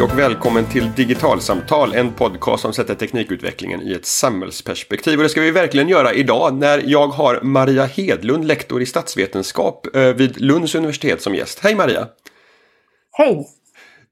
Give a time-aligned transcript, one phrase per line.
[0.00, 5.18] Hej och välkommen till Digitalsamtal, en podcast som sätter teknikutvecklingen i ett samhällsperspektiv.
[5.18, 9.96] Och det ska vi verkligen göra idag när jag har Maria Hedlund, lektor i statsvetenskap
[9.96, 11.58] eh, vid Lunds universitet som gäst.
[11.58, 12.08] Hej Maria!
[13.12, 13.46] Hej!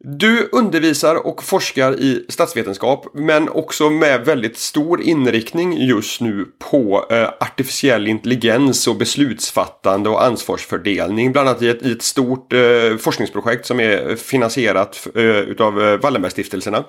[0.04, 7.06] Du undervisar och forskar i statsvetenskap men också med väldigt stor inriktning just nu på
[7.10, 11.32] eh, artificiell intelligens och beslutsfattande och ansvarsfördelning.
[11.32, 16.00] Bland annat i ett, i ett stort eh, forskningsprojekt som är finansierat eh, utav eh,
[16.00, 16.84] Wallenbergstiftelserna.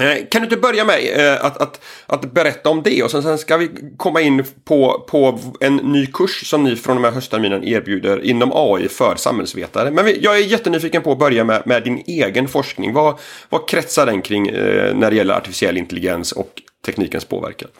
[0.00, 3.22] Eh, kan du inte börja med eh, att, att, att berätta om det och sen,
[3.22, 7.12] sen ska vi komma in på, på en ny kurs som ni från och med
[7.12, 9.90] höstterminen erbjuder inom AI för samhällsvetare.
[9.90, 12.92] Men jag är jättenyfiken på att börja med, med din egen forskning.
[12.92, 13.18] Vad,
[13.48, 17.70] vad kretsar den kring eh, när det gäller artificiell intelligens och teknikens påverkan?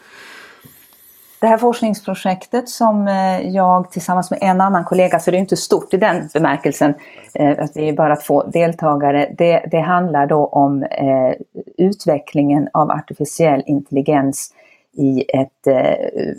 [1.44, 5.56] Det här forskningsprojektet som eh, jag tillsammans med en annan kollega, så det är inte
[5.56, 6.94] stort i den bemärkelsen
[7.34, 11.32] eh, att vi är bara två deltagare, det, det handlar då om eh,
[11.78, 14.54] utvecklingen av artificiell intelligens
[14.92, 16.34] i ett, eh,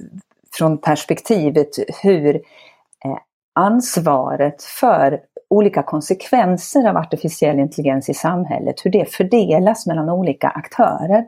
[0.58, 1.70] från perspektivet
[2.04, 3.18] hur eh,
[3.54, 11.26] ansvaret för olika konsekvenser av artificiell intelligens i samhället, hur det fördelas mellan olika aktörer.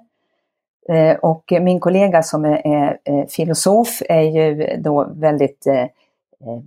[0.89, 2.97] Eh, och min kollega som är
[3.29, 6.61] filosof är ju då väldigt eh, eh,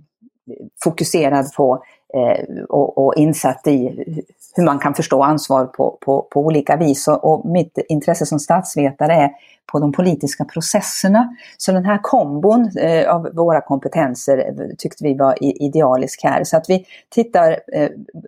[0.83, 1.83] fokuserad på
[2.69, 4.05] och, insatt i
[4.55, 7.07] hur man kan förstå ansvar på, på, på olika vis.
[7.07, 9.31] Och, mitt intresse som statsvetare är
[9.71, 11.35] på de politiska processerna.
[11.57, 12.71] Så den här kombon
[13.07, 16.43] av våra kompetenser tyckte vi var idealisk här.
[16.43, 17.59] Så att vi tittar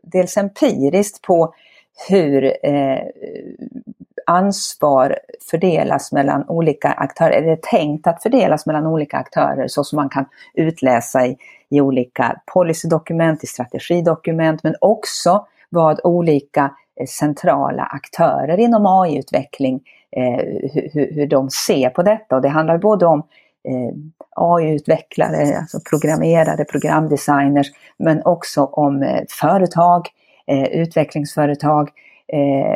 [0.04, 1.54] dels empiriskt på
[2.10, 2.54] hur
[4.26, 9.96] ansvar fördelas mellan olika aktörer, eller är tänkt att fördelas mellan olika aktörer så som
[9.96, 11.38] man kan utläsa i,
[11.70, 19.82] i olika policydokument, i strategidokument men också vad olika eh, centrala aktörer inom AI-utveckling,
[20.12, 22.36] eh, hur, hur, de ser på detta.
[22.36, 23.20] Och det handlar både om
[23.68, 23.96] eh,
[24.36, 27.68] AI-utvecklare, alltså programmerare, programdesigners,
[27.98, 30.08] men också om eh, företag,
[30.48, 31.90] eh, utvecklingsföretag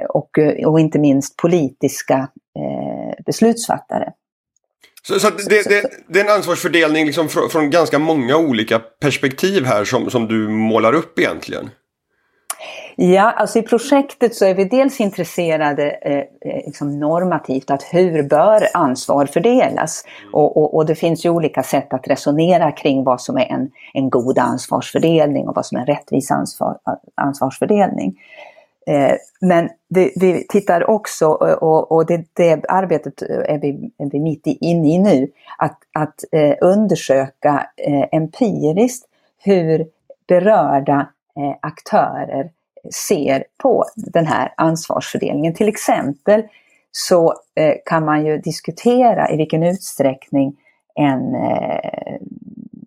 [0.10, 0.30] och,
[0.66, 2.28] och inte minst politiska
[3.26, 4.14] beslutsfattare.
[5.08, 9.66] Så, så det, det, det, är en ansvarsfördelning liksom från, från, ganska många olika perspektiv
[9.66, 11.70] här som, som du målar upp egentligen?
[12.96, 18.24] Ja, alltså i projektet så är vi dels intresserade eh, eh, liksom normativt att hur
[18.24, 20.04] bör ansvar fördelas?
[20.34, 23.70] Och, och, och, det finns ju olika sätt att resonera kring vad som är en,
[23.94, 26.78] en god ansvarsfördelning och vad som är en rättvis ansvar,
[27.16, 28.16] ansvarsfördelning.
[28.88, 33.92] Eh, men vi, vi, tittar också, eh, och, och det, det, arbetet eh, är vi,
[33.98, 39.06] är vi mitt inne i nu, att, att eh, undersöka eh, empiriskt
[39.44, 39.88] hur
[40.28, 42.50] berörda eh, aktörer
[43.08, 45.54] ser på den här ansvarsfördelningen.
[45.54, 46.44] Till exempel
[46.92, 50.56] så eh, kan man ju diskutera i vilken utsträckning
[50.96, 52.16] en, eh,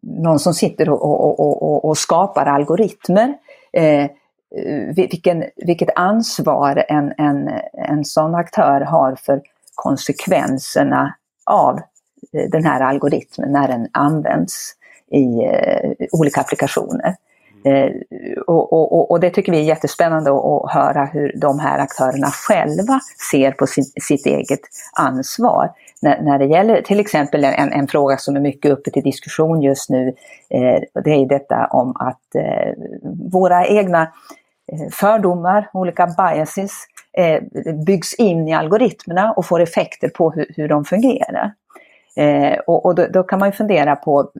[0.02, 3.34] någon som sitter och, och, och, och skapar algoritmer,
[3.72, 4.10] eh,
[4.56, 9.40] Eh, vilken, vilket ansvar en, en, en sån aktör har för
[9.74, 11.14] konsekvenserna
[11.46, 11.78] av
[12.32, 14.74] eh, den här algoritmen när den används
[15.10, 17.16] i eh, olika applikationer.
[17.64, 17.90] Eh,
[18.46, 23.00] och, och, och, det tycker vi är jättespännande att höra hur de här aktörerna själva
[23.30, 24.60] ser på sin, sitt eget
[24.92, 25.70] ansvar.
[26.02, 29.62] När, när det gäller till exempel en, en, fråga som är mycket uppe till diskussion
[29.62, 30.08] just nu,
[30.48, 32.72] eh, det är detta om att eh,
[33.32, 34.08] våra egna eh,
[34.72, 36.72] Eh, fördomar, olika biases,
[37.12, 37.42] eh,
[37.86, 41.52] byggs in i algoritmerna och får effekter på hur, hur de fungerar.
[42.16, 44.30] Eh, och, och då, då, kan man ju fundera på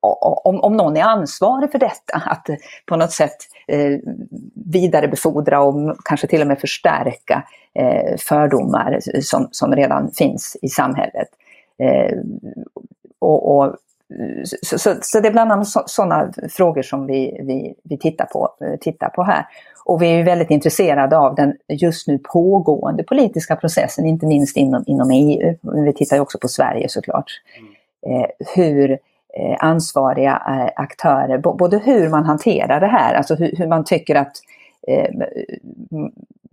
[0.00, 2.56] om, om någon är ansvarig för detta, att eh,
[2.86, 3.36] på något sätt
[3.68, 3.98] eh,
[4.54, 7.44] vidarebefordra och kanske till och med förstärka
[7.74, 11.28] eh, fördomar som, som redan finns i samhället.
[11.78, 12.18] Eh,
[13.18, 13.76] och, och
[14.44, 18.48] så, så, så, det är bland annat sådana frågor som vi, vi, vi tittar, på,
[18.80, 19.46] tittar på här.
[19.84, 24.84] Och vi är väldigt intresserade av den just nu pågående politiska processen, inte minst inom,
[24.86, 25.54] inom EU.
[25.84, 27.30] Vi tittar också på Sverige såklart.
[27.58, 28.22] Mm.
[28.22, 28.98] Eh, hur
[29.36, 34.14] Eh, ansvariga eh, aktörer, både hur man hanterar det här, alltså hur, hur man tycker
[34.14, 34.36] att
[34.88, 35.10] eh,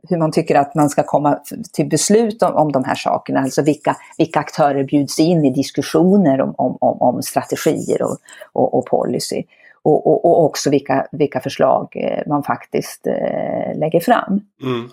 [0.09, 1.39] hur man tycker att man ska komma
[1.74, 6.42] till beslut om, om de här sakerna, alltså vilka, vilka aktörer bjuds in i diskussioner
[6.42, 8.18] om, om, om strategier och,
[8.53, 9.44] och, och policy.
[9.83, 14.42] Och, och, och, också vilka, vilka förslag eh, man faktiskt eh, lägger fram.
[14.63, 14.89] Mm.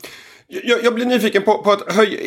[0.50, 2.18] Jag, jag, blir nyfiken på, på att höja...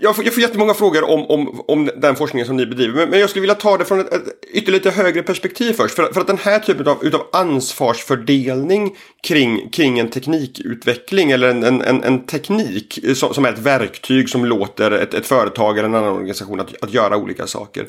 [0.00, 2.94] Jag får, jag får jättemånga frågor om, om, om den forskningen som ni bedriver.
[2.94, 4.22] Men, men jag skulle vilja ta det från ett, ett
[4.52, 5.94] ytterligare högre perspektiv först.
[5.94, 11.62] För, för att den här typen av utav ansvarsfördelning kring, kring en teknikutveckling eller en,
[11.62, 15.94] en, en teknik som, som, är ett verktyg som låter ett, ett företag eller en
[15.94, 17.86] annan organisation att, att göra olika saker.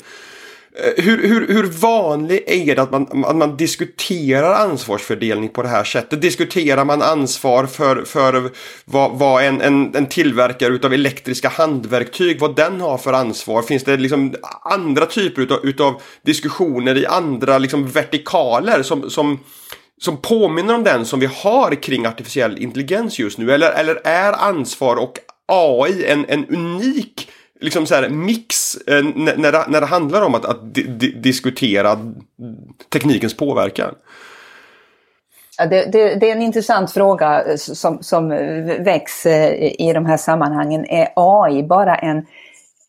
[0.80, 5.68] Eh, hur, hur, hur vanlig är det att man, att man diskuterar ansvarsfördelning på det
[5.68, 6.22] här sättet?
[6.22, 8.50] Diskuterar man ansvar för, för
[8.84, 13.62] vad, vad en, en, en tillverkare utav elektriska handverktyg, vad den har för ansvar?
[13.62, 19.38] Finns det liksom andra typer utav, utav diskussioner i andra liksom vertikaler som, som,
[20.00, 23.52] som påminner om den som vi har kring artificiell intelligens just nu?
[23.52, 27.28] Eller, eller är ansvar och AI en, en unik
[27.60, 31.12] liksom så här, mix eh, när, det, när det handlar om att, att di, di,
[31.12, 31.98] diskutera
[32.92, 33.94] teknikens påverkan?
[35.58, 39.92] Ja, det, det, det, är en intressant fråga eh, som, som eh, väcks eh, i
[39.94, 40.84] de här sammanhangen.
[40.84, 42.26] Är AI bara en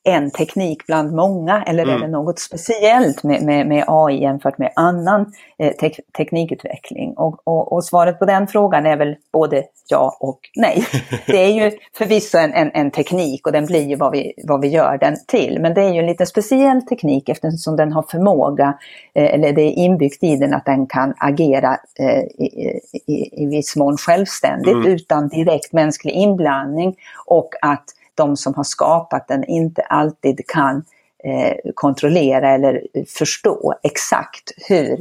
[0.04, 1.96] en teknik bland många eller mm.
[1.96, 7.14] är det något speciellt med, med, med AI jämfört med annan eh, te teknikutveckling?
[7.18, 10.86] Och, och, och, svaret på den frågan är väl både ja och nej.
[11.28, 14.62] Det är ju förvisso en, en, en, teknik och den blir ju vad vi, vad
[14.62, 15.60] vi gör den till.
[15.62, 18.78] Men det är ju en lite speciell teknik eftersom den har förmåga,
[19.14, 23.46] eh, eller det är inbyggt i den att den kan agera eh, i, i, i
[23.46, 24.88] viss mån självständigt mm.
[24.88, 26.96] utan direkt mänsklig inblandning
[27.26, 27.86] och att
[28.22, 30.84] de som har skapat den inte alltid kan
[31.24, 34.92] eh, kontrollera eller förstå exakt hur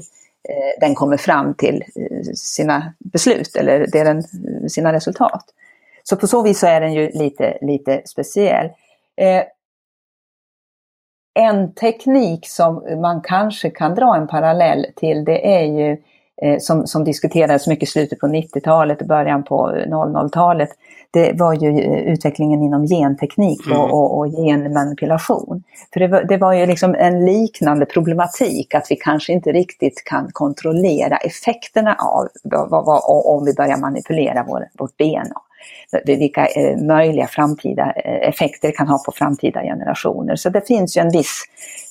[0.49, 4.23] eh, den kommer fram till eh, sina beslut eller det den,
[4.69, 5.45] sina resultat.
[6.03, 8.67] Så på så vis så är den ju lite, lite speciell.
[9.17, 9.43] Eh,
[11.35, 15.97] en teknik som man kanske kan dra en parallell till det är ju
[16.43, 20.71] eh, som, som diskuterades mycket i slutet på 90-talet och början på 00-talet
[21.13, 23.91] det var ju eh, utvecklingen inom genteknik och, mm.
[23.91, 25.63] och, och genmanipulation.
[25.93, 30.05] För det var, det var ju liksom en liknande problematik att vi kanske inte riktigt
[30.05, 35.41] kan kontrollera effekterna av vad, vad, om vi börjar manipulera vår, vårt DNA
[36.05, 40.37] vilka eh, möjliga framtida eh, effekter det kan ha på framtida generationer.
[40.37, 41.45] Så det finns ju en viss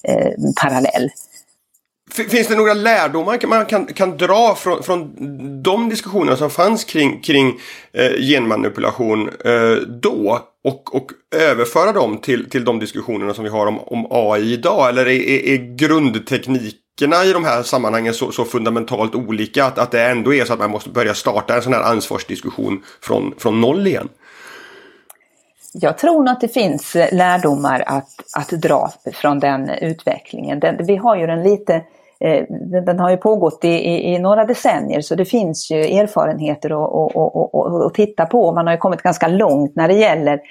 [0.04, 0.32] eh,
[0.62, 1.10] parallell.
[2.28, 5.14] Finns det några lärdomar man kan, kan dra från, från
[5.64, 7.60] de diskussionerna som fanns kring, kring
[7.94, 13.68] eh, genmanipulation eh, då och, och överföra dem till, till de diskussionerna som vi har
[13.68, 14.90] om, om AI idag?
[14.90, 19.92] Eller är, är, är grundteknikerna i de här sammanhangen så, så, fundamentalt olika att, att
[19.92, 23.62] det ändå är så att man måste börja starta en sån här ansvarsdiskussion från, från
[23.62, 24.10] noll igen?
[25.74, 30.60] Jag tror nog att det finns eh, lärdomar att, att dra från den utvecklingen.
[30.60, 32.46] Den, vi har ju den lite Eh, Eh,
[32.86, 36.70] den har ju pågått i, i, i, några decennier så det finns ju erfarenheter
[37.88, 38.52] att titta på.
[38.52, 40.42] Man har ju kommit ganska långt när det gäller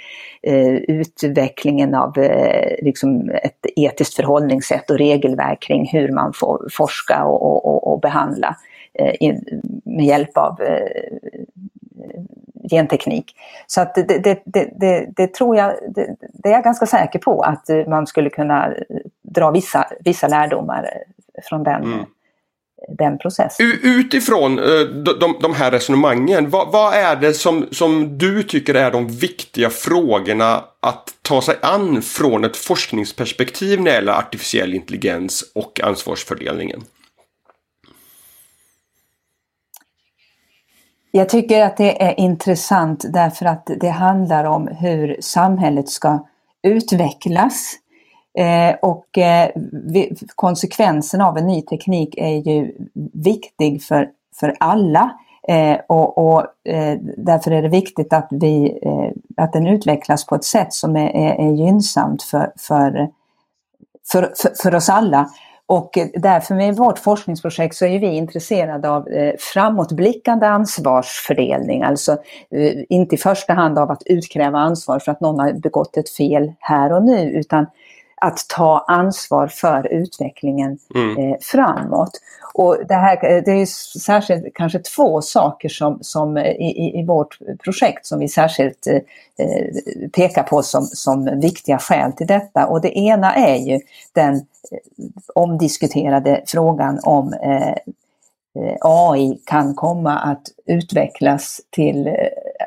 [0.43, 7.25] eh, utvecklingen av eh, liksom ett etiskt förhållningssätt och regelverk kring hur man får forska
[7.25, 8.56] och, och, och behandla
[8.94, 11.17] eh, in, med hjälp av eh,
[12.70, 13.35] genteknik.
[13.67, 17.69] Så att det, det, det, det, tror jag, det, är jag ganska säker på att
[17.87, 18.75] man skulle kunna eh,
[19.23, 20.88] dra vissa, vissa lärdomar
[21.43, 22.05] från den, mm.
[22.99, 23.67] den processen.
[23.82, 24.88] Utifrån uh,
[25.20, 29.70] de, de här resonemangen, vad, vad, är det som, som du tycker är de viktiga
[29.70, 36.81] frågorna att ta sig an från ett forskningsperspektiv när det gäller artificiell intelligens och ansvarsfördelningen?
[41.10, 46.27] Jag tycker att det är intressant därför att det handlar om hur samhället ska
[46.62, 47.74] utvecklas
[48.38, 49.50] Eh, och eh,
[50.34, 52.72] konsekvensen av en ny teknik är ju
[53.12, 54.08] viktig för,
[54.40, 55.10] för alla.
[55.48, 60.34] Eh, och, och eh, därför är det viktigt att, vi, eh, att den utvecklas på
[60.34, 63.08] ett sätt som är, är, är gynnsamt för, för,
[64.12, 65.28] för, för, för oss alla.
[65.66, 71.82] Och eh, därför med vårt forskningsprojekt så är vi intresserade av eh, framåtblickande ansvarsfördelning.
[71.82, 72.12] Alltså
[72.50, 76.10] eh, inte i första hand av att utkräva ansvar för att någon har begått ett
[76.10, 77.66] fel här och nu utan
[78.20, 81.19] att ta ansvar för utvecklingen mm.
[81.19, 82.10] eh, framåt.
[82.55, 83.67] Och det, här, eh, det är
[83.98, 88.96] särskilt kanske två saker som, som eh, i, i vårt projekt som vi särskilt eh,
[89.46, 92.67] eh, pekar på som, som viktiga skäl till detta.
[92.67, 93.81] Och det ena är ju
[94.13, 94.46] den
[95.34, 97.75] omdiskuterade frågan om eh,
[98.81, 102.06] AI kan komma att utvecklas till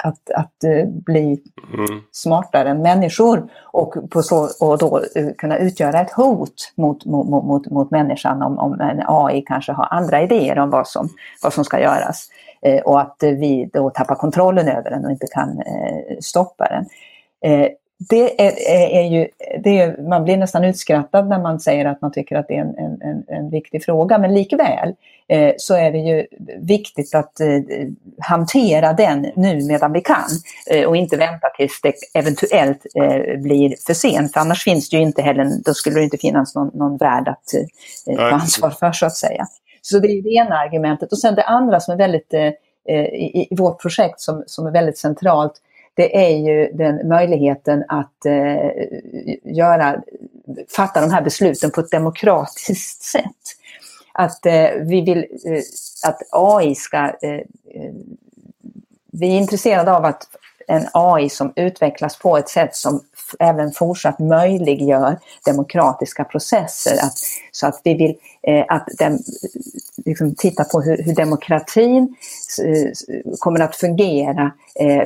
[0.03, 1.41] att, att eh, bli
[1.73, 2.01] mm.
[2.11, 7.27] smartare än människor och, på så, och då eh, kunna utgöra ett hot mot, mot,
[7.27, 11.09] mot, mot människan om, om en AI kanske har andra idéer om vad som,
[11.43, 12.27] vad som ska göras.
[12.85, 15.61] och att vi då tappar kontrollen över den och inte kan
[16.19, 16.85] stoppa den
[18.09, 18.53] det är,
[18.95, 19.27] är, ju,
[19.63, 22.61] det är, man blir nästan utskrattad när man säger att man tycker att det är
[22.61, 24.93] en, en, en viktig fråga, men likväl
[25.27, 26.27] eh, så är det ju
[26.59, 27.47] viktigt att eh,
[28.19, 30.29] hantera den nu medan vi kan
[30.71, 34.33] eh, och inte vänta tills det eventuellt eh, blir för sent.
[34.33, 37.27] För annars finns det ju inte heller, då skulle det inte finnas någon, någon värld
[37.27, 37.53] att
[38.07, 39.47] eh, ta ansvar för så att säga.
[39.81, 41.11] Så det är det ena argumentet.
[41.11, 44.71] Och sen det andra som är väldigt, eh, i, i vårt projekt som, som är
[44.71, 45.53] väldigt centralt,
[45.93, 48.71] det är ju den möjligheten att eh,
[49.43, 50.01] göra,
[50.75, 53.57] fatta de här besluten på ett demokratiskt sätt.
[54.13, 55.61] Att eh, vi vill eh,
[56.07, 56.97] att AI ska...
[56.97, 57.31] Eh,
[57.73, 57.93] eh,
[59.13, 60.27] vi är intresserade av att
[60.71, 63.01] en AI som utvecklas på ett sätt som
[63.39, 66.93] även fortsatt möjliggör demokratiska processer.
[66.93, 67.17] Att,
[67.51, 68.15] så att vi vill
[68.47, 69.19] eh, att den,
[70.05, 72.15] liksom, titta på hur, hur demokratin
[72.65, 72.91] eh,
[73.39, 75.03] kommer att fungera eh,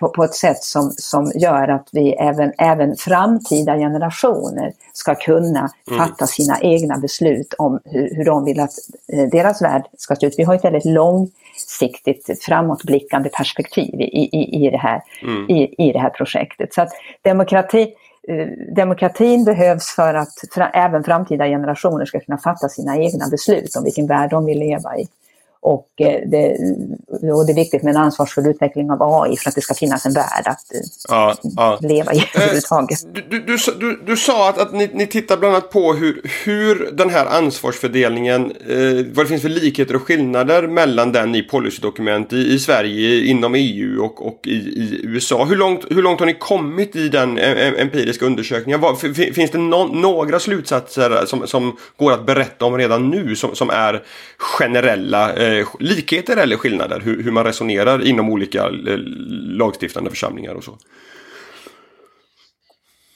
[0.00, 5.70] på, på, ett sätt som, som gör att vi även, även framtida generationer ska kunna
[5.90, 5.98] mm.
[5.98, 8.74] fatta sina egna beslut om hur, hur de vill att
[9.12, 10.34] eh, deras värld ska se ut.
[10.38, 10.84] Vi har ett väldigt
[11.68, 15.50] långsiktigt framåtblickande perspektiv i, i, i, det, här, mm.
[15.50, 16.74] i, i det här projektet.
[16.74, 16.90] Så att
[17.22, 17.94] demokrati
[18.28, 20.34] Eh, demokratin behövs för att
[20.72, 24.98] även framtida generationer ska kunna fatta sina egna beslut om vilken värld de vill leva
[24.98, 25.08] i.
[25.60, 26.58] Och eh, det,
[27.32, 30.06] och det är viktigt med en ansvarsfull utveckling av AI för att det ska finnas
[30.06, 31.78] en värld att eh, ja, ja.
[31.82, 32.98] leva i överhuvudtaget.
[33.14, 36.90] Du, du, du, du, sa att, att ni, ni tittar bland annat på hur, hur
[36.92, 42.32] den här ansvarsfördelningen, eh, vad det finns för likheter och skillnader mellan den i policydokument
[42.32, 45.44] i, i Sverige, inom EU och, och i, i, USA.
[45.44, 47.38] Hur långt, hur långt har ni kommit i den
[47.78, 48.80] empiriska undersökningen?
[48.80, 49.00] Vad,
[49.34, 53.70] finns det no, några slutsatser som, som går att berätta om redan nu som, som
[53.70, 54.02] är
[54.38, 55.32] generella?
[55.32, 57.00] Eh, eh, likheter eller skillnader?
[57.00, 58.98] Hur, hur man resonerar inom olika eh,
[59.58, 60.78] lagstiftande församlingar och så?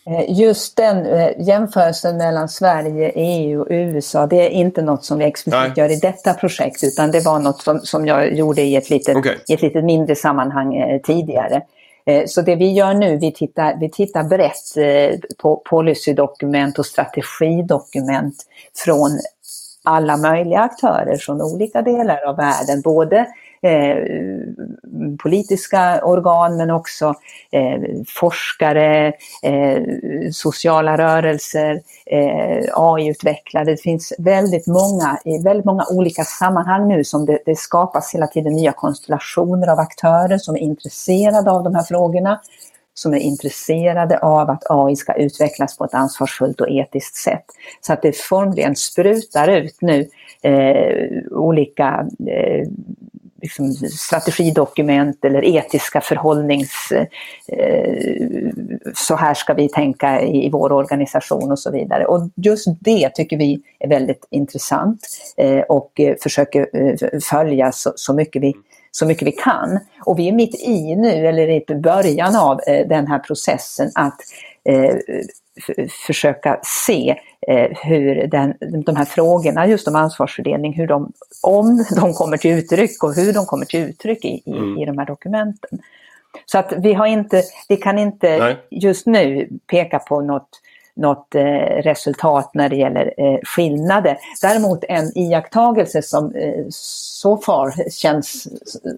[0.07, 5.19] Eh, just den eh, jämförelsen mellan Sverige, EU och USA, det är inte något som
[5.19, 8.77] vi explicit gör i detta projekt, utan det var något som, som jag gjorde i
[8.77, 9.37] ett litet, okay.
[9.49, 11.63] i ett litet mindre sammanhang eh, tidigare.
[12.07, 16.87] Eh, så det vi gör nu, vi tittar, vi tittar brett eh, på policydokument och
[16.87, 18.35] strategidokument
[18.85, 19.11] från
[19.83, 23.27] alla möjliga aktörer från olika delar av världen, både
[23.63, 23.97] eh,
[25.23, 27.15] politiska organ men också
[27.51, 29.13] eh, forskare,
[29.43, 29.83] eh,
[30.33, 33.65] sociala rörelser, eh, AI-utvecklare.
[33.65, 38.27] Det finns väldigt många, i väldigt många olika sammanhang nu som det, det skapas hela
[38.27, 42.41] tiden nya konstellationer av aktörer som är intresserade av de här frågorna
[42.95, 47.45] som är intresserade av att AI ska utvecklas på ett ansvarsfullt och etiskt sätt.
[47.81, 50.09] Så att det formligen sprutar ut nu
[50.43, 52.69] eh, olika eh,
[53.43, 56.93] liksom strategidokument eller etiska förhållnings...
[57.49, 58.23] Eh,
[58.95, 62.07] så här ska vi tänka i, i vår organisation och så vidare.
[62.07, 65.01] Och just det tycker vi är väldigt intressant
[65.37, 68.55] eh, och eh, försöker eh, följa så, så mycket vi
[68.93, 69.81] så mycket vi kan.
[70.05, 74.17] Och vi är mitt i nu, eller i början av eh, den här processen att
[74.65, 74.97] eh,
[76.07, 82.15] försöka se eh, hur den, de här frågorna just om ansvarsfördelning, hur de, om de
[82.15, 84.79] kommer till uttryck och hur de kommer till uttryck i, i, mm.
[84.79, 85.79] i de här dokumenten.
[86.47, 88.57] Så att vi, har inte, vi kan inte Nej.
[88.71, 90.49] just nu peka på något
[90.97, 91.43] något eh,
[91.83, 94.19] resultat när det gäller eh, skillnader.
[94.43, 98.49] Däremot en iakttagelse som eh, så far känns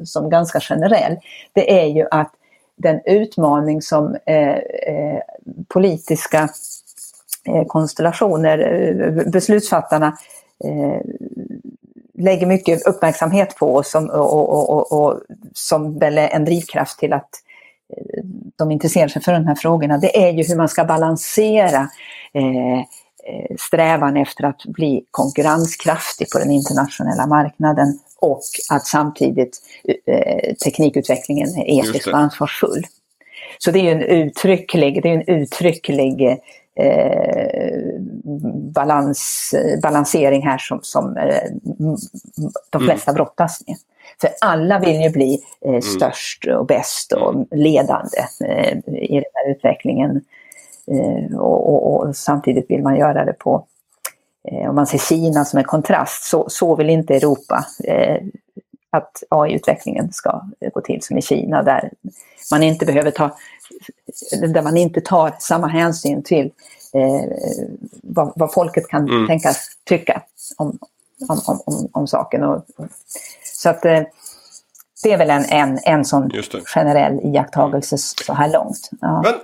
[0.04, 1.16] som ganska generell,
[1.52, 2.32] det är ju att
[2.76, 5.20] den utmaning som eh, eh,
[5.68, 6.48] politiska
[7.48, 10.16] eh, konstellationer, beslutsfattarna
[12.18, 15.20] lägger mycket uppmärksamhet på och som, och, och, och, och
[15.52, 17.30] som väl är en drivkraft till att
[18.56, 21.88] de intresserar sig för de här frågorna, det är ju hur man ska balansera
[22.34, 29.58] eh, eh, strävan efter att bli konkurrenskraftig på den internationella marknaden och att samtidigt
[30.06, 32.86] eh, teknikutvecklingen är etiskt och ansvarsfull.
[33.58, 36.38] Så det är ju en uttrycklig, det är en uttrycklig
[36.76, 38.00] eh,
[38.74, 41.50] balans, balansering här som, som eh,
[42.70, 42.86] de mm.
[42.86, 43.76] flesta brottas med.
[44.20, 45.82] För alla vill ju bli eh, mm.
[45.82, 50.20] störst och bäst och ledande eh, i den här utvecklingen.
[50.86, 53.66] Eh, och, och, och, samtidigt vill man göra det på,
[54.48, 58.22] eh, om man ser Kina som en kontrast, så, så vill inte Europa eh,
[58.90, 60.42] att AI-utvecklingen ska
[60.74, 61.90] gå till som i Kina där
[62.50, 63.36] man inte behöver ta,
[64.30, 66.50] där man inte tar samma hänsyn till
[66.92, 67.30] eh,
[68.02, 69.26] vad, vad, folket kan mm.
[69.26, 70.22] tänkas tycka
[70.56, 70.78] om,
[71.28, 72.42] om, om, om, om saken.
[72.42, 72.64] Och,
[73.64, 74.02] så att, eh,
[75.02, 76.30] det är väl en, en, en sån
[76.74, 78.90] generell iakttagelse så här långt.
[79.00, 79.22] Ja.
[79.24, 79.34] Men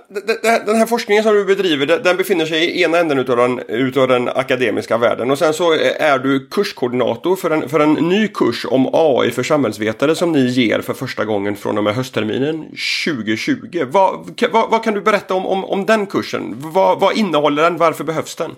[0.65, 4.07] den här forskningen som du bedriver den befinner sig i ena änden utav den, utav
[4.07, 8.65] den akademiska världen och sen så är du kurskoordinator för en, för en ny kurs
[8.69, 12.65] om AI för samhällsvetare som ni ger för första gången från och med höstterminen
[13.05, 13.85] 2020.
[13.87, 16.53] Vad, vad, vad kan du berätta om, om, om den kursen?
[16.57, 17.77] Vad, vad innehåller den?
[17.77, 18.51] Varför behövs den?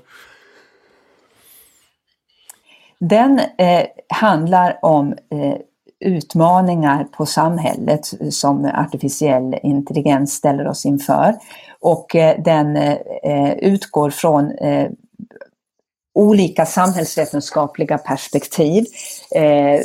[3.10, 5.56] Den eh, handlar om eh,
[6.00, 11.36] utmaningar på samhället som artificiell intelligens ställer oss inför.
[11.80, 14.90] Och eh, den eh, utgår från eh,
[16.16, 18.86] olika samhällsvetenskapliga perspektiv.
[19.36, 19.80] Eh,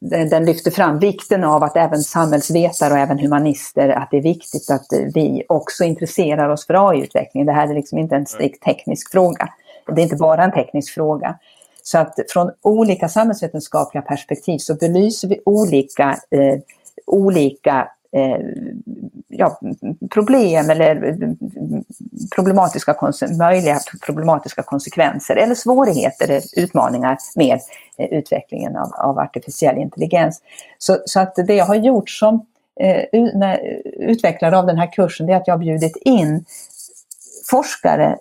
[0.00, 4.70] den lyfter fram vikten av att även samhällsvetare och även humanister, att det är viktigt
[4.70, 7.46] att vi också intresserar oss för AI-utvecklingen.
[7.46, 9.48] Det här är liksom inte en strikt teknisk fråga.
[9.94, 11.38] Det är inte bara en teknisk fråga.
[11.90, 16.58] Så att från olika samhällsvetenskapliga perspektiv så belyser vi olika, eh,
[17.06, 18.38] olika eh,
[19.28, 19.60] ja,
[20.10, 21.28] problem eller eh,
[22.34, 22.96] problematiska,
[23.38, 27.60] möjliga problematiska konsekvenser eller svårigheter, utmaningar med
[27.98, 30.42] eh, utvecklingen av, av, artificiell intelligens.
[30.78, 32.46] Så, så, att det jag har gjort som
[32.80, 33.04] eh,
[33.98, 36.44] utvecklare av den här kursen det är att jag har bjudit in
[37.50, 38.18] forskare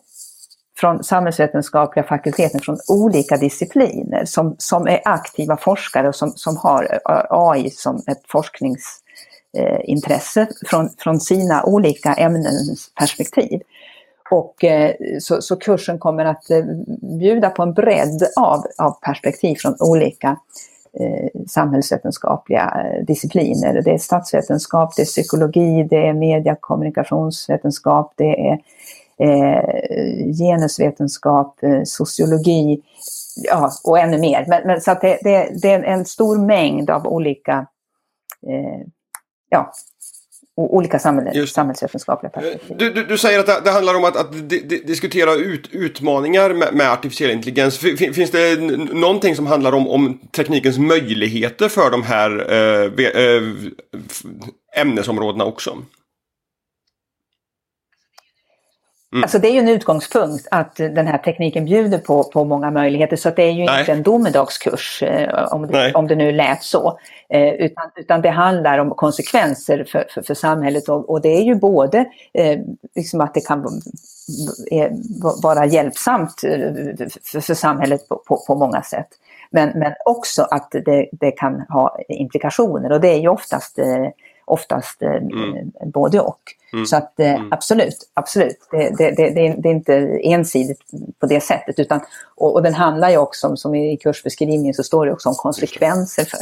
[0.80, 6.84] från samhällsvetenskapliga fakulteten från olika discipliner som, som är aktiva forskare och som, som har
[6.92, 13.62] eh, AI som ett forskningsintresse eh, från, från sina olika ämnens perspektiv.
[14.32, 16.46] Och, eh, så, så, kursen kommer att
[17.20, 20.38] bjuda på en bredd av, av perspektiv från olika
[21.00, 22.74] eh, samhällsvetenskapliga
[23.08, 23.82] discipliner.
[23.82, 28.60] Det är statsvetenskap, det är psykologi, det är media kommunikationsvetenskap, det är
[29.20, 32.82] eh, genusvetenskap, eh, sociologi
[33.44, 34.46] ja, och ännu mer.
[34.48, 37.68] Men, men så att det, det, det, är en stor mängd av olika
[38.48, 38.88] eh,
[39.50, 39.72] ja,
[40.58, 42.78] olika samhäll, samhällsvetenskapliga perspektiv.
[42.78, 45.70] Du, du, du, säger att det, det handlar om att, att di, di, diskutera ut,
[45.72, 47.78] utmaningar med, med, artificiell intelligens.
[47.78, 48.60] Finns det
[48.94, 53.44] någonting som handlar om, om teknikens möjligheter för de här eh, eh
[54.82, 55.78] ämnesområdena också?
[59.13, 59.24] Mm.
[59.24, 63.15] Alltså det är ju en utgångspunkt att den här tekniken bjuder på, på många möjligheter
[63.15, 63.80] så det är ju Nej.
[63.80, 67.00] inte en domedagskurs eh, om, det, om det nu lät så.
[67.30, 71.41] Eh, utan, utan det handlar om konsekvenser för, för, för samhället och, och, det är
[71.41, 72.60] ju både eh,
[72.96, 73.82] liksom att det kan
[74.72, 74.91] eh,
[75.43, 76.60] vara hjälpsamt eh,
[77.32, 79.08] för, för samhället på, på, på, många sätt.
[79.52, 84.08] Men, men också att det, det kan ha implikationer och det är ju oftast eh,
[84.48, 85.72] oftast eh, mm.
[85.86, 86.40] både och.
[86.74, 86.86] Mm.
[86.86, 87.54] Så att eh, mm.
[87.54, 88.58] absolut, absolut.
[88.72, 90.80] Det, det, det, det, är inte ensidigt
[91.20, 91.80] på det sättet.
[91.80, 92.00] Utan,
[92.36, 95.36] och, och den handlar ju också om, som i kursbeskrivningen så står det också om
[95.36, 96.40] konsekvenser för,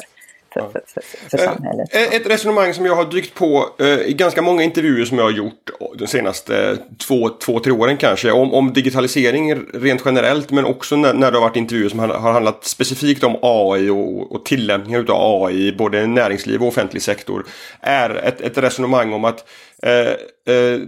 [0.61, 1.89] för, för, för, för eh, samhället.
[2.13, 3.69] Ett resonemang som jag har dykt på
[4.05, 8.31] i ganska många intervjuer som jag har gjort de senaste två, två tre åren kanske.
[8.31, 12.31] Om, om digitalisering rent generellt men också när, när det har varit intervjuer som har
[12.31, 17.45] handlat specifikt om AI och, och tillämpningar av AI i både näringsliv och offentlig sektor.
[17.81, 19.45] Är ett, ett resonemang om att
[19.85, 20.79] Eh, eh,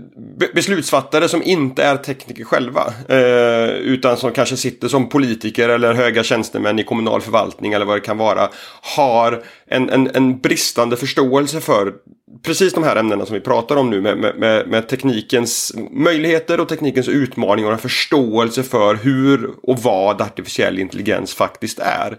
[0.53, 2.93] beslutsfattare som inte är tekniker själva.
[3.09, 7.95] Eh, utan som kanske sitter som politiker eller höga tjänstemän i kommunal förvaltning eller vad
[7.95, 8.49] det kan vara.
[8.95, 11.93] Har en, en, en bristande förståelse för
[12.43, 16.69] precis de här ämnena som vi pratar om nu med, med, med teknikens möjligheter och
[16.69, 22.17] teknikens utmaningar och en förståelse för hur och vad artificiell intelligens faktiskt är.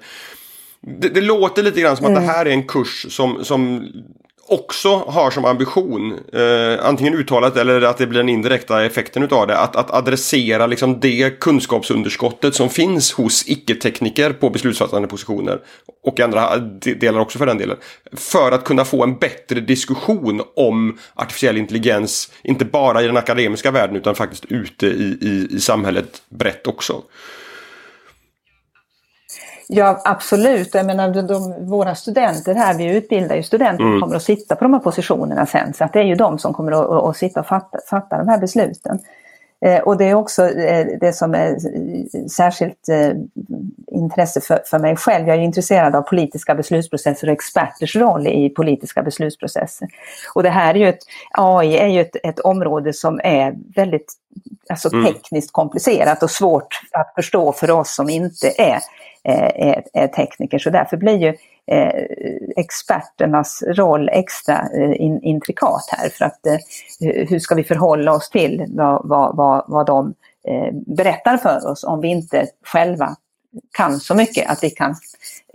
[0.81, 2.23] Det, det, låter lite grann som att mm.
[2.23, 3.89] det här är en kurs som, som
[4.49, 9.47] också har som ambition, eh, antingen uttalat eller att det blir den indirekta effekten utav
[9.47, 15.61] det, att, att adressera liksom det kunskapsunderskottet som finns hos icke-tekniker på beslutsfattande positioner.
[16.03, 16.57] Och andra
[16.97, 17.77] delar också för den delen.
[18.13, 23.71] För att kunna få en bättre diskussion om artificiell intelligens, inte bara i den akademiska
[23.71, 27.03] världen utan faktiskt ute i, i, i samhället brett också.
[29.71, 30.75] Ja, absolut.
[30.75, 33.95] Jag menar, de, de, våra studenter här, vi utbildar ju studenter mm.
[33.95, 35.75] som kommer att sitta på de här positionerna sen.
[35.75, 38.29] Så att det är ju de som kommer att, att, sitta och fatta, fatta de
[38.29, 38.99] här besluten.
[39.65, 41.59] Eh, och det är också eh, det som är
[42.29, 43.13] särskilt eh,
[43.87, 45.29] intresse för, för mig själv.
[45.29, 49.89] Jag är intresserad av politiska beslutsprocesser och experters roll i politiska beslutsprocesser.
[50.35, 54.15] Och det här är ju ett, AI är ju ett, ett område som är väldigt
[54.69, 55.07] alltså, mm.
[55.07, 58.79] tekniskt komplicerat och svårt att förstå för oss som inte är
[59.25, 60.59] är, är tekniker.
[60.59, 61.35] Så därför blir ju
[61.69, 62.05] eh,
[62.57, 66.09] experternas roll extra eh, in, intrikat här.
[66.09, 66.41] För att
[67.01, 70.15] hur ska vi förhålla oss till vad, vad, vad, vad de
[70.87, 73.17] berättar för oss om vi inte själva
[73.77, 74.95] kan så mycket att vi kan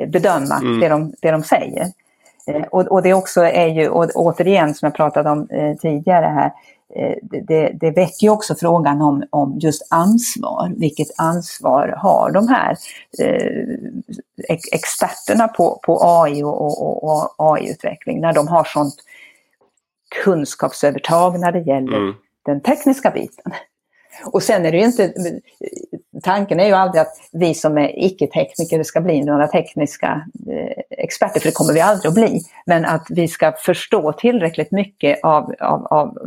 [0.08, 0.80] bedöma mm.
[0.80, 1.92] det, de, det de säger.
[2.48, 6.26] Eh, och, och, det också är ju, och återigen som jag pratade om eh, tidigare
[6.26, 6.52] här, eh,
[7.48, 10.74] det, det väcker ju också frågan om, om just ansvar.
[10.78, 12.78] Vilket ansvar har de här
[13.20, 13.76] eh,
[14.72, 18.96] experterna på, på AI och, och, och AI-utveckling när de har sånt
[20.24, 22.14] kunskapsövertag när det gäller mm.
[22.46, 23.54] den tekniska biten.
[24.26, 25.14] Och sen är det ju inte,
[26.24, 31.40] tanken är ju aldrig att vi som är icke-tekniker ska bli några tekniska eh, experter,
[31.40, 32.42] för det kommer vi aldrig att bli.
[32.66, 36.18] Men att vi ska förstå tillräckligt mycket av, av, av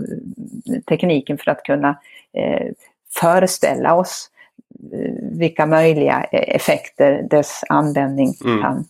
[0.88, 1.98] tekniken för att kunna
[2.32, 2.66] eh,
[3.20, 4.30] föreställa oss
[4.92, 8.62] eh, vilka möjliga effekter dess användning mm.
[8.62, 8.84] kan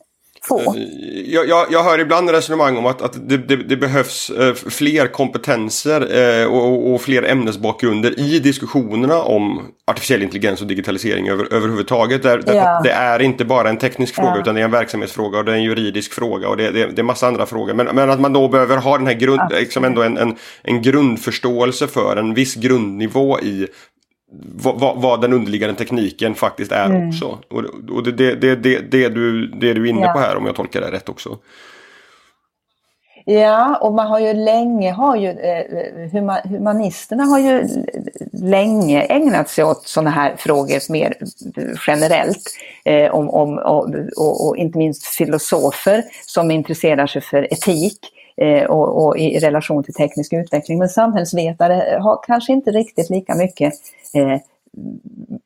[0.49, 0.61] få.
[0.61, 0.83] Eh,
[1.25, 5.07] jag, jag, jag, hör ibland resonemang om att, att det, det, det behövs eh, fler
[5.07, 6.01] kompetenser
[6.41, 12.23] eh, och, och, fler ämnesbakgrunder i diskussionerna om artificiell intelligens och digitalisering över, överhuvudtaget.
[12.23, 12.81] Där, ja.
[12.85, 14.41] Det är inte bara en teknisk fråga ja.
[14.41, 17.01] utan det är en verksamhetsfråga och det är en juridisk fråga och det, det, det
[17.01, 17.75] är massa andra frågor.
[17.75, 20.83] Men, men, att man då behöver ha den här grund, liksom ändå en, en, en
[20.83, 23.67] grundförståelse för en viss grundnivå i
[24.55, 27.09] vad, vad, den underliggande tekniken faktiskt är mm.
[27.09, 27.39] också.
[27.51, 30.13] Och, och det, det, det, det, det, du, det du är inne ja.
[30.13, 31.39] på här om jag tolkar det rätt också.
[33.29, 36.11] Ja, och man har ju länge, har ju, eh,
[36.49, 37.69] humanisterna har ju
[38.33, 41.15] länge ägnat sig åt sådana här frågor mer
[41.87, 42.43] generellt.
[42.85, 48.16] Eh, om, om, och, och, och, inte minst filosofer som intresserar sig för etik eh,
[48.69, 50.79] och, och, i relation till teknisk utveckling.
[50.79, 53.75] Men samhällsvetare har kanske inte riktigt lika mycket
[54.15, 54.41] eh,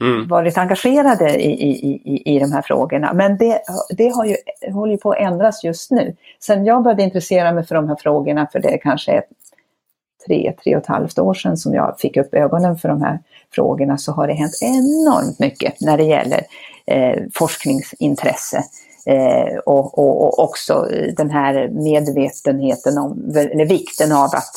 [0.01, 0.29] mm.
[0.29, 3.13] varit engagerade i, i, i, i de här frågorna.
[3.13, 3.61] Men det,
[3.97, 4.37] det har ju,
[4.73, 6.17] håller ju på att ändras just nu.
[6.41, 9.23] Sen jag började intressera mig för de här frågorna, för det kanske är
[10.27, 13.19] tre, tre och ett halvt år sedan som jag fick upp ögonen för de här
[13.55, 16.41] frågorna, så har det hänt enormt mycket när det gäller
[16.87, 18.65] eh, forskningsintresse.
[19.07, 24.55] Eh, och, och, och, också den här medvetenheten om, eller vikten av att,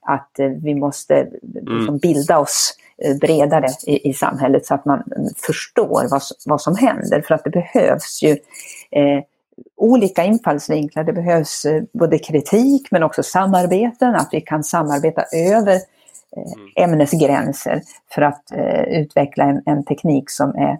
[0.00, 0.30] att
[0.62, 1.78] vi måste mm.
[1.78, 5.02] liksom, bilda oss Eh, bredare i, i samhället så att man
[5.46, 7.20] förstår vad, vad som händer.
[7.20, 8.30] För att det behövs ju
[8.90, 9.24] eh,
[9.76, 11.04] olika infallsvinklar.
[11.04, 15.74] Det behövs eh, både kritik men också samarbeten, att vi kan samarbeta över
[16.36, 16.68] eh, mm.
[16.76, 20.78] ämnesgränser för att eh, utveckla en, en, teknik som är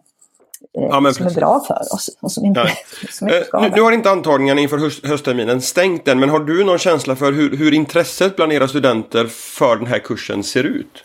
[0.72, 2.70] Ja, som är bra för oss och som inte,
[3.10, 6.64] som inte nu, nu har inte antagningen inför höst, höstterminen stängt än, men har du
[6.64, 11.04] någon känsla för hur, hur intresset bland era studenter för den här kursen ser ut?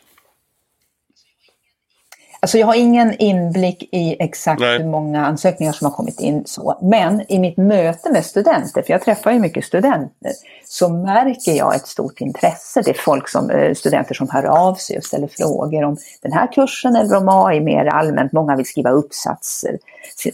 [2.42, 4.78] Alltså jag har ingen inblick i exakt Nej.
[4.78, 6.44] hur många ansökningar som har kommit in.
[6.46, 6.80] Så.
[6.82, 10.32] Men i mitt möte med studenter, för jag träffar ju mycket studenter,
[10.66, 12.82] så märker jag ett stort intresse.
[12.82, 16.32] Det är folk som, eh, studenter som hör av sig och ställer frågor om den
[16.32, 18.32] här kursen eller om AI mer allmänt.
[18.32, 19.78] Många vill skriva uppsatser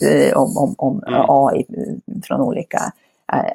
[0.02, 1.26] eh, om, om, om mm.
[1.28, 2.91] AI eh, från olika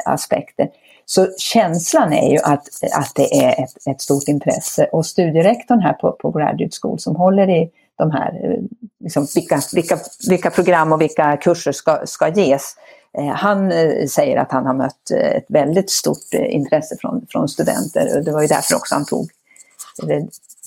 [0.04, 0.68] aspekter.
[1.06, 5.92] Så känslan är ju att, att det är ett, ett stort intresse och studierektorn här
[5.92, 8.62] på, på Graduate School som håller i de här, eh,
[9.00, 12.74] liksom, vilka, vilka, vilka program och vilka kurser ska, ska ges.
[13.18, 18.18] Eh, han eh, säger att han har mött ett väldigt stort intresse från, från studenter
[18.18, 19.30] och det var ju därför också han tog,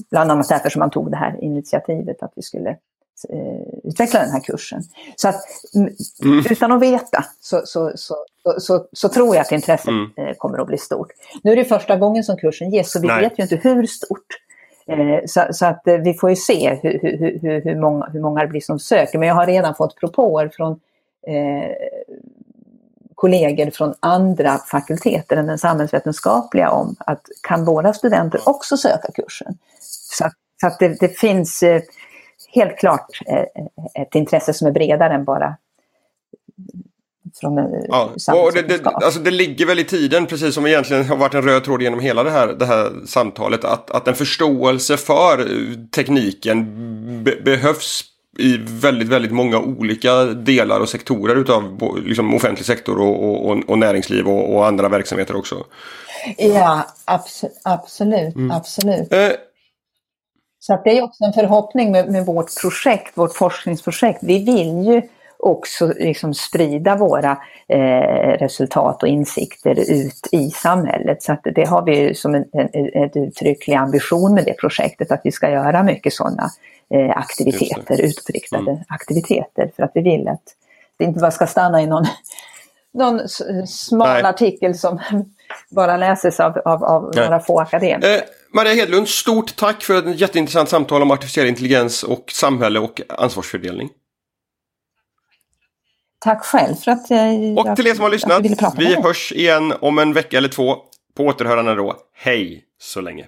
[0.10, 2.78] bland annat därför som han tog det här initiativet att vi skulle
[3.84, 4.84] utveckla den här kursen.
[5.16, 5.42] Så att
[5.76, 6.46] mm.
[6.50, 7.92] utan att veta så, så,
[8.58, 10.36] så, så, tror jag att intresset mm.
[10.38, 11.08] kommer att bli stort.
[11.44, 14.23] Nu är det första gången som kursen ges så vi vet ju inte hur stort.
[14.88, 18.20] Eh, så, så, att eh, vi får ju se hur, hur, hur, hur, många, hur
[18.20, 19.20] många det blir som söker.
[19.20, 20.80] Men jag har redan fått propåer från
[21.28, 21.72] eh,
[23.16, 29.58] kollegor från andra fakulteter än den samhällsvetenskapliga om att kan våra studenter också söka kursen?
[30.18, 31.82] Så, att, så att det, det, finns eh,
[32.54, 33.46] helt klart eh,
[34.02, 35.58] ett intresse som är bredare än bara
[37.40, 38.10] från eh, ja.
[38.28, 41.42] och det, det, alltså det ligger väl i tiden, precis som egentligen har varit en
[41.42, 45.48] röd tråd genom hela det här, det här samtalet, att, att en förståelse för
[45.92, 46.66] tekniken
[47.24, 48.04] be, behövs
[48.38, 53.78] i väldigt, väldigt många olika delar och sektorer utav liksom, offentlig sektor och, och, och
[53.78, 55.66] näringsliv och, och, andra verksamheter också.
[56.38, 58.52] Ja, abs absolut, mm.
[58.52, 59.14] absolut.
[59.14, 59.30] Eh.
[60.60, 64.20] Så att det är också en förhoppning med, med vårt projekt, vårt forskningsprojekt.
[64.22, 65.02] Vi vill ju
[65.44, 71.24] också liksom sprida våra eh, resultat och insikter ut i samhället.
[71.24, 75.32] Så det har vi som en, en, en uttrycklig ambition med det projektet, att vi
[75.32, 76.50] ska göra mycket sådana
[76.94, 78.84] eh, aktiviteter, utåtriktade mm.
[78.88, 80.44] aktiviteter, för att vi vill att
[80.98, 82.06] det inte bara ska stanna i någon,
[82.94, 83.28] någon
[83.68, 84.24] smal Nej.
[84.24, 85.00] artikel som
[85.70, 88.16] bara läses av, av, av några få akademiker.
[88.16, 88.22] Eh,
[88.54, 93.90] Maria Hedlund, stort tack för ett jätteintressant samtal om artificiell intelligens och samhälle och ansvarsfördelning.
[96.24, 98.42] Tack själv för att jag, Och till er som har lyssnat,
[98.78, 100.76] vi hörs igen om en vecka eller två.
[101.18, 101.96] På återhörande då.
[102.16, 103.26] Hej så länge!